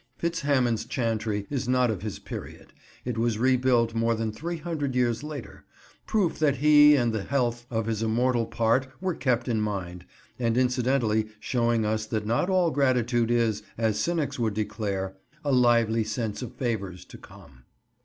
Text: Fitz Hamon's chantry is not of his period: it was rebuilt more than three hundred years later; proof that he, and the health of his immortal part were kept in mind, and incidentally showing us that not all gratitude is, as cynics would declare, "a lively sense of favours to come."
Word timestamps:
Fitz 0.17 0.39
Hamon's 0.39 0.85
chantry 0.85 1.45
is 1.51 1.69
not 1.69 1.91
of 1.91 2.01
his 2.01 2.17
period: 2.17 2.73
it 3.05 3.19
was 3.19 3.37
rebuilt 3.37 3.93
more 3.93 4.15
than 4.15 4.31
three 4.31 4.57
hundred 4.57 4.95
years 4.95 5.21
later; 5.21 5.63
proof 6.07 6.39
that 6.39 6.55
he, 6.55 6.95
and 6.95 7.13
the 7.13 7.21
health 7.21 7.67
of 7.69 7.85
his 7.85 8.01
immortal 8.01 8.47
part 8.47 8.87
were 8.99 9.13
kept 9.13 9.47
in 9.47 9.61
mind, 9.61 10.05
and 10.39 10.57
incidentally 10.57 11.27
showing 11.39 11.85
us 11.85 12.07
that 12.07 12.25
not 12.25 12.49
all 12.49 12.71
gratitude 12.71 13.29
is, 13.29 13.61
as 13.77 13.99
cynics 13.99 14.39
would 14.39 14.55
declare, 14.55 15.15
"a 15.45 15.51
lively 15.51 16.03
sense 16.03 16.41
of 16.41 16.55
favours 16.55 17.05
to 17.05 17.19
come." 17.19 17.65